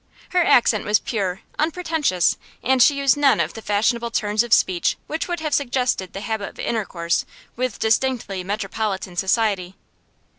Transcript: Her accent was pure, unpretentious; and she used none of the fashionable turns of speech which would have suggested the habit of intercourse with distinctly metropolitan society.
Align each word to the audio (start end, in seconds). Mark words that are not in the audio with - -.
Her 0.29 0.43
accent 0.43 0.83
was 0.83 0.97
pure, 0.97 1.41
unpretentious; 1.59 2.35
and 2.63 2.81
she 2.81 2.97
used 2.97 3.15
none 3.17 3.39
of 3.39 3.53
the 3.53 3.61
fashionable 3.61 4.09
turns 4.09 4.41
of 4.41 4.51
speech 4.51 4.97
which 5.05 5.27
would 5.27 5.41
have 5.41 5.53
suggested 5.53 6.13
the 6.13 6.21
habit 6.21 6.49
of 6.49 6.57
intercourse 6.57 7.23
with 7.55 7.77
distinctly 7.77 8.43
metropolitan 8.43 9.15
society. 9.15 9.75